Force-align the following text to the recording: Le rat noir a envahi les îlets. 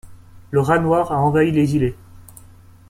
Le 0.49 0.61
rat 0.61 0.79
noir 0.79 1.11
a 1.11 1.19
envahi 1.19 1.51
les 1.51 1.75
îlets. 1.75 1.95